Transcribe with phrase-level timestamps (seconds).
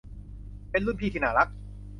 [0.71, 1.47] เป็นรุ่นพี่ที่น่ารัก